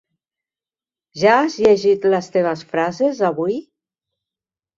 Ja 1.23 1.35
has 1.41 1.57
llegit 1.65 2.07
les 2.15 2.31
teves 2.37 2.65
frases, 2.73 3.23
avui? 3.31 3.61